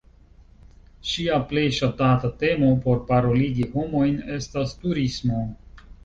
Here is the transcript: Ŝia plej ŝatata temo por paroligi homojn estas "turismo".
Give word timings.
Ŝia 1.09 1.35
plej 1.49 1.65
ŝatata 1.79 2.31
temo 2.43 2.69
por 2.85 2.97
paroligi 3.09 3.67
homojn 3.75 4.17
estas 4.39 4.73
"turismo". 4.87 5.43